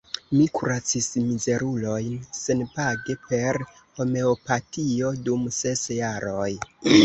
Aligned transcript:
Mi 0.35 0.45
kuracis 0.59 1.09
mizerulojn 1.25 2.15
senpage 2.39 3.17
per 3.29 3.61
homeopatio 4.01 5.15
dum 5.29 5.49
ses 5.61 5.89
jaroj. 6.03 6.53